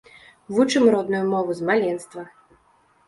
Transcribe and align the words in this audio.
Вучым 0.55 0.87
родную 0.95 1.21
мову 1.35 1.51
з 1.59 1.71
маленства! 1.71 2.23